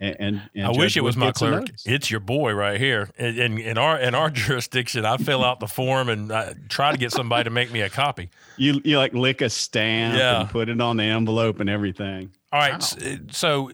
[0.00, 1.66] uh, and, and I Judge wish it was Wood my clerk.
[1.84, 3.08] It's your boy right here.
[3.18, 6.92] In, in, in our in our jurisdiction, I fill out the form and I try
[6.92, 8.30] to get somebody to make me a copy.
[8.56, 10.40] You you like lick a stamp Yeah.
[10.40, 12.30] and put it on the envelope and everything.
[12.52, 12.72] All right.
[12.72, 12.76] Wow.
[12.78, 12.96] s-
[13.30, 13.70] So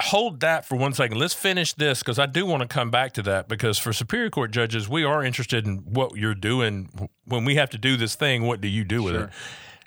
[0.00, 1.18] hold that for one second.
[1.18, 4.30] Let's finish this because I do want to come back to that because for Superior
[4.30, 8.14] Court judges, we are interested in what you're doing when we have to do this
[8.14, 8.42] thing.
[8.44, 9.24] What do you do with Sure.
[9.24, 9.30] it?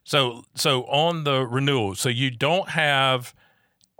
[0.03, 3.33] So so on the renewal, so you don't have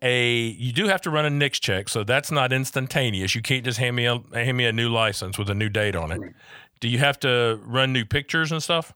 [0.03, 3.33] a you do have to run a NICS check, so that's not instantaneous.
[3.33, 5.95] You can't just hand me a hand me a new license with a new date
[5.95, 6.19] on it.
[6.19, 6.33] Right.
[6.79, 8.93] Do you have to run new pictures and stuff?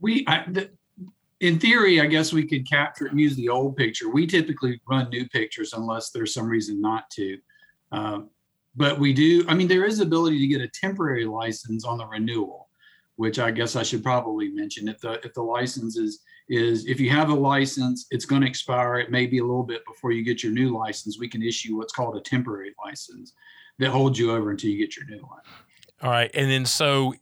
[0.00, 0.70] We, I, the,
[1.40, 4.08] in theory, I guess we could capture and use the old picture.
[4.08, 7.38] We typically run new pictures unless there's some reason not to.
[7.92, 8.20] Uh,
[8.74, 9.44] but we do.
[9.48, 12.68] I mean, there is ability to get a temporary license on the renewal,
[13.16, 14.88] which I guess I should probably mention.
[14.88, 18.48] If the if the license is is if you have a license, it's going to
[18.48, 18.96] expire.
[18.96, 21.18] It may be a little bit before you get your new license.
[21.18, 23.32] We can issue what's called a temporary license
[23.78, 25.40] that holds you over until you get your new one.
[26.02, 26.30] All right.
[26.34, 27.14] And then so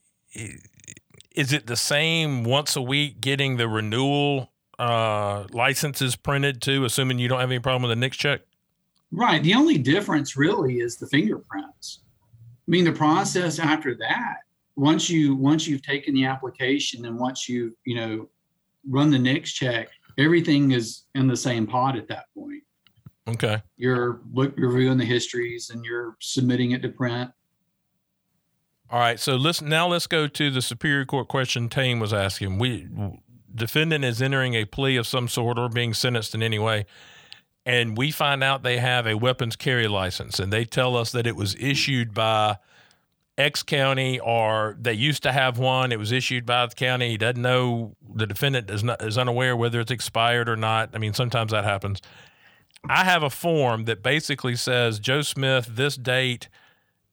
[1.35, 7.19] is it the same once a week getting the renewal uh, licenses printed too, assuming
[7.19, 8.41] you don't have any problem with the NICS check?
[9.11, 9.43] Right.
[9.43, 12.01] The only difference really is the fingerprints.
[12.67, 14.39] I mean, the process after that,
[14.77, 18.29] once you once you've taken the application and once you you know
[18.89, 22.63] run the NICS check, everything is in the same pot at that point.
[23.27, 23.63] Okay.
[23.77, 27.31] You're look reviewing the histories and you're submitting it to print.
[28.91, 29.19] All right.
[29.19, 32.59] So let's now let's go to the Superior Court question Tain was asking.
[32.59, 32.89] We
[33.55, 36.87] defendant is entering a plea of some sort or being sentenced in any way.
[37.67, 41.27] And we find out they have a weapons carry license and they tell us that
[41.27, 42.59] it was issued by
[43.37, 45.91] X county or they used to have one.
[45.91, 47.11] It was issued by the county.
[47.11, 50.91] He doesn't know the defendant is not is unaware whether it's expired or not.
[50.95, 52.01] I mean, sometimes that happens.
[52.89, 56.49] I have a form that basically says Joe Smith, this date,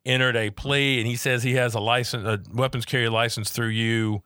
[0.05, 3.69] entered a plea, and he says he has a license, a weapons carry license through
[3.69, 4.21] you.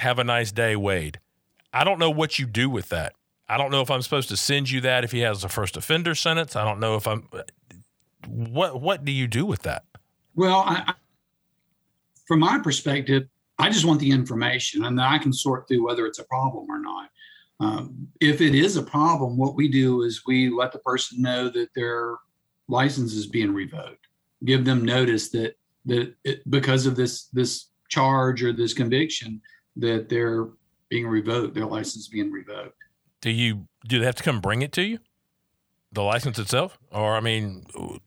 [0.00, 1.20] Have a nice day, Wade.
[1.72, 3.14] I don't know what you do with that.
[3.48, 5.76] I don't know if I'm supposed to send you that if he has a first
[5.76, 6.56] offender sentence.
[6.56, 7.28] I don't know if I'm.
[8.26, 9.84] What What do you do with that?
[10.34, 10.94] Well, I, I,
[12.26, 13.24] from my perspective,
[13.58, 16.66] I just want the information, and then I can sort through whether it's a problem
[16.70, 17.10] or not.
[17.60, 21.48] Um, if it is a problem, what we do is we let the person know
[21.50, 22.16] that their
[22.68, 24.06] license is being revoked.
[24.44, 25.56] Give them notice that
[25.86, 29.40] that it, because of this this charge or this conviction,
[29.76, 30.48] that they're
[30.88, 32.76] being revoked, their license is being revoked.
[33.20, 34.98] Do you do they have to come bring it to you,
[35.92, 37.64] the license itself, or I mean,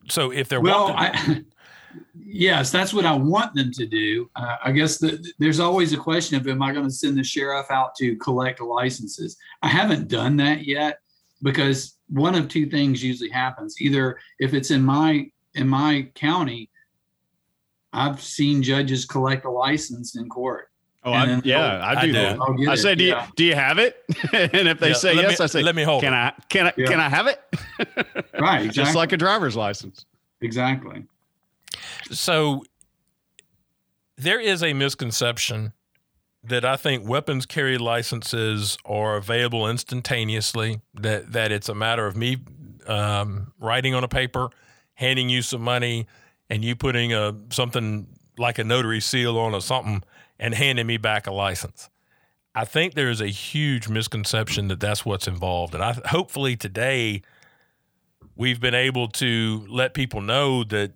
[0.09, 1.43] so if they're Well, walking- I,
[2.19, 4.29] yes, that's what I want them to do.
[4.35, 7.23] Uh, I guess the, there's always a question of am I going to send the
[7.23, 9.37] sheriff out to collect licenses?
[9.61, 10.99] I haven't done that yet
[11.43, 13.75] because one of two things usually happens.
[13.81, 16.69] Either if it's in my in my county,
[17.93, 20.69] I've seen judges collect a license in court.
[21.03, 22.13] Oh, I, then yeah, I I do do.
[22.13, 22.39] that.
[22.39, 23.25] I'll get I say, do yeah.
[23.25, 24.03] you do you have it?
[24.33, 26.17] and if they Yeah, say yes, me- I say, let me hold Can it.
[26.17, 27.39] I can I can I have it?
[28.39, 28.69] Right, exactly.
[28.71, 30.05] Just like a driver's license.
[30.41, 31.03] exactly.
[32.11, 32.63] So
[34.17, 35.73] there is a misconception
[36.43, 40.81] that I think weapons carry licenses are available instantaneously.
[40.93, 42.37] That that it's a matter of me
[42.87, 44.49] um, writing on a paper,
[44.95, 46.07] handing you some money,
[46.49, 48.07] and you putting a something
[48.37, 50.03] like a notary seal on or something,
[50.39, 51.89] and handing me back a license.
[52.55, 57.21] I think there is a huge misconception that that's what's involved, and I hopefully today
[58.35, 60.93] we've been able to let people know that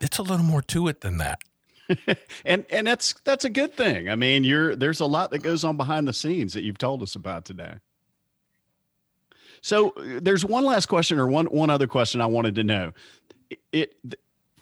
[0.00, 1.40] it's a little more to it than that.
[2.44, 4.08] and and that's that's a good thing.
[4.08, 7.02] I mean, you're there's a lot that goes on behind the scenes that you've told
[7.02, 7.74] us about today.
[9.60, 12.92] So uh, there's one last question or one one other question I wanted to know.
[13.72, 13.94] It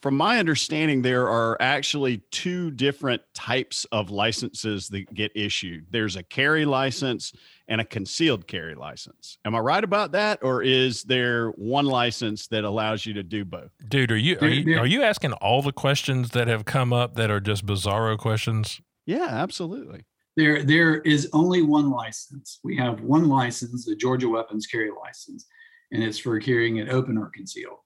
[0.04, 5.86] from my understanding, there are actually two different types of licenses that get issued.
[5.90, 7.32] There's a carry license
[7.68, 9.38] and a concealed carry license.
[9.44, 13.44] Am I right about that, or is there one license that allows you to do
[13.44, 13.70] both?
[13.88, 17.14] Dude, are you are you, are you asking all the questions that have come up
[17.14, 18.80] that are just bizarro questions?
[19.06, 20.04] Yeah, absolutely.
[20.36, 22.58] There, there is only one license.
[22.64, 25.46] We have one license, the Georgia Weapons Carry License,
[25.92, 27.78] and it's for carrying it open or concealed.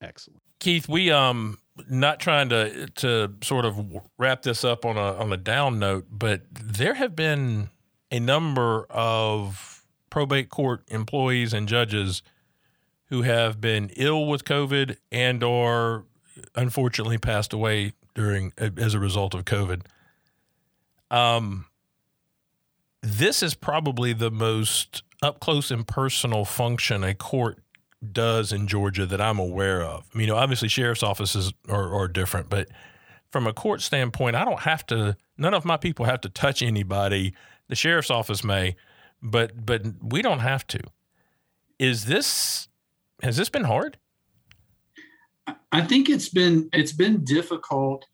[0.00, 0.40] Excellent.
[0.60, 1.58] Keith, we um
[1.88, 3.78] not trying to to sort of
[4.18, 7.70] wrap this up on a on a down note, but there have been
[8.10, 12.22] a number of probate court employees and judges
[13.06, 16.04] who have been ill with COVID and or
[16.54, 19.82] unfortunately passed away during as a result of COVID.
[21.10, 21.66] Um,
[23.02, 27.58] this is probably the most up close and personal function a court
[28.12, 30.06] does in Georgia that I'm aware of.
[30.14, 32.68] I mean, you know, obviously sheriff's offices are, are different, but
[33.30, 35.16] from a court standpoint, I don't have to.
[35.38, 37.34] None of my people have to touch anybody.
[37.70, 38.74] The sheriff's office may,
[39.22, 40.80] but but we don't have to.
[41.78, 42.66] Is this
[43.22, 43.96] has this been hard?
[45.70, 48.06] I think it's been it's been difficult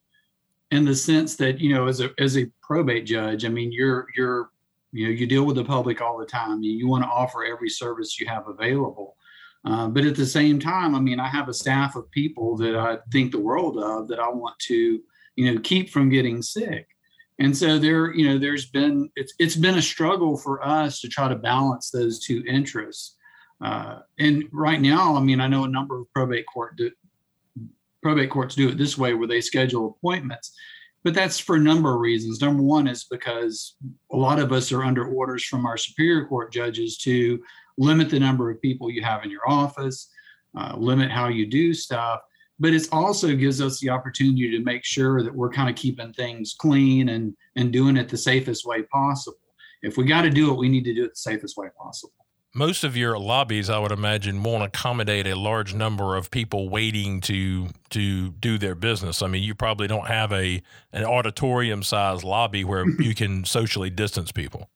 [0.70, 4.08] in the sense that you know as a as a probate judge, I mean you're
[4.14, 4.50] you're
[4.92, 6.62] you know you deal with the public all the time.
[6.62, 9.16] You, you want to offer every service you have available.
[9.64, 12.76] Uh, but at the same time, I mean, I have a staff of people that
[12.76, 15.00] I think the world of that I want to,
[15.34, 16.95] you know, keep from getting sick.
[17.38, 21.08] And so there, you know, there's been it's it's been a struggle for us to
[21.08, 23.16] try to balance those two interests.
[23.62, 26.90] Uh, and right now, I mean, I know a number of probate court do,
[28.02, 30.52] probate courts do it this way, where they schedule appointments.
[31.04, 32.40] But that's for a number of reasons.
[32.40, 33.76] Number one is because
[34.10, 37.40] a lot of us are under orders from our superior court judges to
[37.78, 40.10] limit the number of people you have in your office,
[40.56, 42.20] uh, limit how you do stuff.
[42.58, 46.12] But it also gives us the opportunity to make sure that we're kind of keeping
[46.12, 49.38] things clean and and doing it the safest way possible.
[49.82, 52.14] If we got to do it, we need to do it the safest way possible.
[52.54, 57.20] Most of your lobbies, I would imagine, won't accommodate a large number of people waiting
[57.22, 59.20] to to do their business.
[59.20, 63.90] I mean, you probably don't have a an auditorium size lobby where you can socially
[63.90, 64.70] distance people.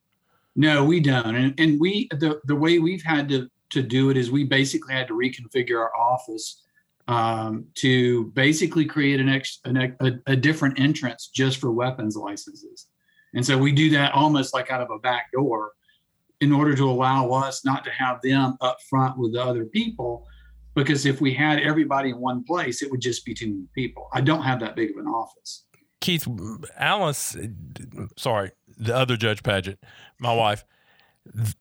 [0.55, 1.35] No, we don't.
[1.35, 4.93] And, and we the the way we've had to to do it is we basically
[4.93, 6.63] had to reconfigure our office
[7.11, 12.87] um, to basically create an ex an, a, a different entrance just for weapons licenses.
[13.35, 15.73] And so we do that almost like out of a back door
[16.41, 20.25] in order to allow us not to have them up front with the other people.
[20.77, 24.09] Because if we had everybody in one place, it would just be too many people.
[24.13, 25.65] I don't have that big of an office.
[26.01, 26.29] Keith,
[26.77, 27.37] Alice,
[28.17, 29.79] sorry, the other Judge Padgett,
[30.21, 30.65] my wife,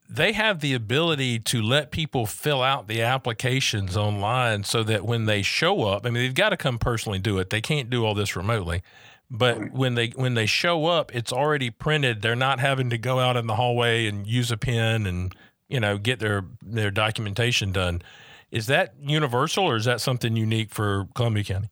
[0.10, 5.26] they have the ability to let people fill out the applications online so that when
[5.26, 7.50] they show up, I mean, they've got to come personally do it.
[7.50, 8.82] They can't do all this remotely.
[9.30, 12.22] But when they when they show up, it's already printed.
[12.22, 15.36] They're not having to go out in the hallway and use a pen and
[15.68, 18.02] you know get their their documentation done.
[18.50, 21.70] Is that universal or is that something unique for Columbia County?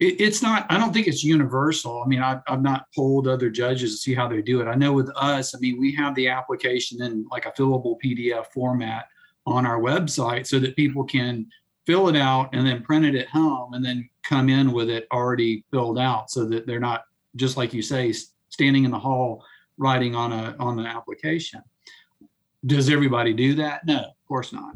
[0.00, 2.02] It, it's not i don't think it's universal.
[2.02, 4.66] I mean I, i've not polled other judges to see how they do it.
[4.66, 8.46] I know with us i mean we have the application in like a fillable pdf
[8.52, 9.06] format
[9.46, 11.46] on our website so that people can
[11.86, 15.06] fill it out and then print it at home and then come in with it
[15.10, 17.04] already filled out so that they're not
[17.36, 18.12] just like you say
[18.50, 19.42] standing in the hall
[19.78, 21.62] writing on a on an application.
[22.66, 23.86] Does everybody do that?
[23.86, 24.74] No of course not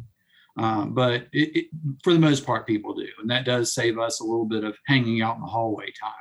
[0.57, 1.67] um, but it, it,
[2.03, 4.77] for the most part, people do, and that does save us a little bit of
[4.87, 6.13] hanging out in the hallway time.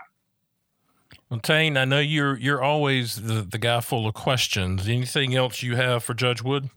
[1.30, 4.88] Well, Tain, I know you're you're always the, the guy full of questions.
[4.88, 6.70] Anything else you have for Judge Wood?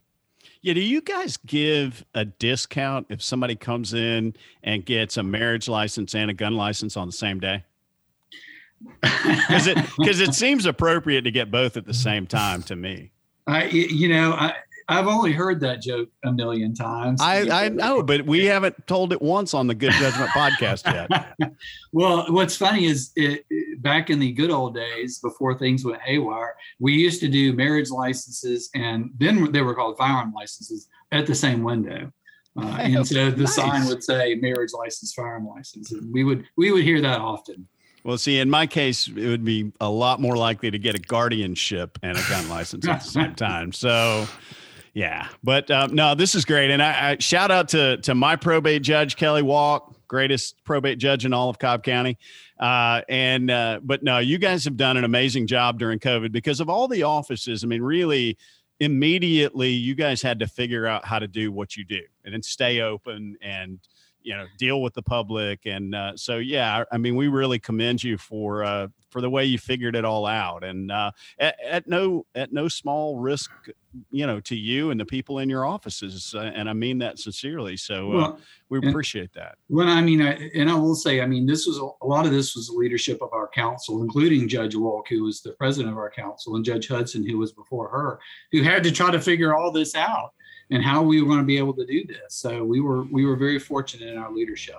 [0.63, 5.69] Yeah, do you guys give a discount if somebody comes in and gets a marriage
[5.69, 7.65] license and a gun license on the same day?
[9.03, 13.11] Because it because it seems appropriate to get both at the same time to me.
[13.47, 14.55] I, you know, I,
[14.89, 17.21] I've only heard that joke a million times.
[17.21, 21.53] I, I know, but we haven't told it once on the Good Judgment podcast yet.
[21.93, 23.45] well, what's funny is it,
[23.83, 27.91] back in the good old days before things went haywire, we used to do marriage
[27.91, 32.13] licenses and then they were called firearm licenses at the same window.
[32.57, 33.55] Uh, and so the nice.
[33.55, 35.91] sign would say marriage license, firearm license.
[35.93, 37.67] And we would we would hear that often.
[38.05, 40.99] Well, see, in my case, it would be a lot more likely to get a
[40.99, 43.73] guardianship and a gun license at the same time.
[43.73, 44.29] So,
[44.95, 48.37] yeah, but um, no, this is great, and I, I, shout out to to my
[48.37, 52.17] probate judge Kelli Wolk, greatest probate judge in all of Cobb County.
[52.61, 56.61] Uh, and uh, but no, you guys have done an amazing job during COVID because
[56.61, 57.65] of all the offices.
[57.65, 58.39] I mean, really,
[58.81, 62.43] immediately you guys had to figure out how to do what you do and then
[62.43, 63.81] stay open and
[64.23, 68.03] you know deal with the public and uh, so yeah i mean we really commend
[68.03, 71.87] you for uh, for the way you figured it all out and uh, at, at,
[71.87, 73.51] no at no small risk
[74.11, 77.19] you know to you and the people in your offices uh, and i mean that
[77.19, 81.21] sincerely so uh, well, we appreciate that well i mean I, and i will say
[81.21, 84.03] i mean this was a, a lot of this was the leadership of our council
[84.03, 87.53] including judge Wolk who was the president of our council and judge hudson who was
[87.53, 88.19] before her
[88.53, 90.33] who had to try to figure all this out
[90.71, 92.35] and how we were going to be able to do this.
[92.35, 94.77] So we were we were very fortunate in our leadership.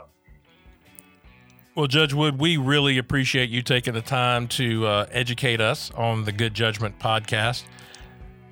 [1.75, 6.23] Well, Judge Wood, we really appreciate you taking the time to uh, educate us on
[6.23, 7.63] the Good Judgment podcast.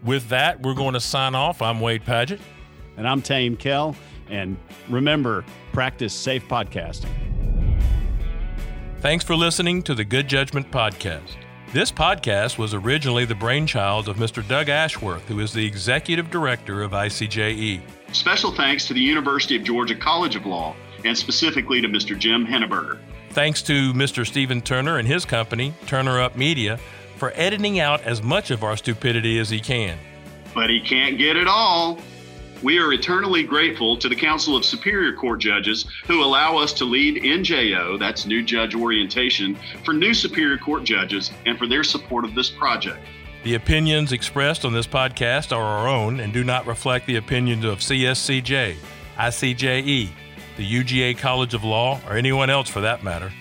[0.04, 1.62] With that, we're going to sign off.
[1.62, 2.42] I'm Wade Padgett.
[2.98, 3.96] And I'm Tain Kell.
[4.30, 4.58] And
[4.90, 7.10] remember, practice safe podcasting.
[9.00, 11.36] Thanks for listening to the Good Judgment podcast.
[11.72, 14.48] This podcast was originally the brainchild of Mr.
[14.48, 17.82] Doug Ashworth, who is the executive director of ICJE.
[18.12, 22.18] Special thanks to the University of Georgia College of Law, and specifically to Mr.
[22.18, 23.00] Jim Henneberger.
[23.32, 24.28] Thanks to Mr.
[24.28, 26.80] Stephen Turner and his company, Turner Up Media,
[27.24, 29.98] for editing out as much of our stupidity as he can.
[30.54, 31.98] But he can't get it all.
[32.62, 36.84] We are eternally grateful to the Council of Superior Court Judges who allow us to
[36.84, 42.26] lead NJO, that's New Judge Orientation, for new Superior Court judges and for their support
[42.26, 43.00] of this project.
[43.46, 47.64] The opinions expressed on this podcast are our own and do not reflect the opinions
[47.64, 48.76] of CSCJ,
[49.18, 50.10] ICJE,
[50.58, 53.32] the UGA College of Law, or anyone else for that matter.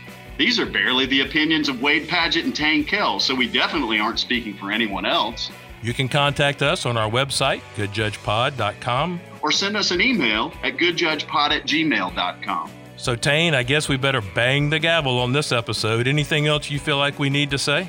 [0.42, 4.18] These are barely the opinions of Wade Padgett and Tain Kell, so we definitely aren't
[4.18, 5.52] speaking for anyone else.
[5.82, 11.52] You can contact us on our website, goodjudgepod.com, or send us an email at goodjudgepod
[11.52, 12.72] at gmail.com.
[12.96, 16.08] So, Tain, I guess we better bang the gavel on this episode.
[16.08, 17.86] Anything else you feel like we need to say?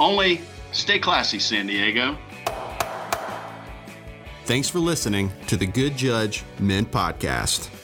[0.00, 0.40] Only
[0.72, 2.18] stay classy, San Diego.
[4.46, 7.77] Thanks for listening to the Good Judge Men Podcast.